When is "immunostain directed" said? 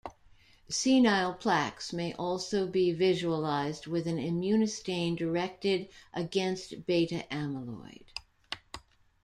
4.17-5.89